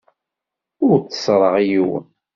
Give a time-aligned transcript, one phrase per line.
[0.87, 2.05] Ur tteṣṣreɣ yiwen.